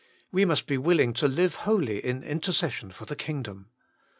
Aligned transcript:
We 0.31 0.45
must 0.45 0.65
be 0.65 0.79
willing 0.79 1.13
to 1.13 1.27
live 1.27 1.53
wholly 1.53 2.03
in 2.03 2.23
intercession 2.23 2.89
for 2.89 3.05
the 3.05 3.15
kingdom. 3.15 3.69